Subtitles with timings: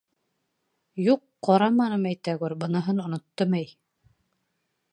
[1.07, 3.69] —Юҡ, ҡараманым, әйтәгүр, быныһын оноттом, әй!